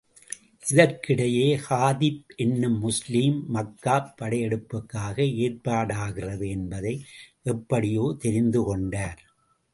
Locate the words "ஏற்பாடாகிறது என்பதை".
5.45-6.95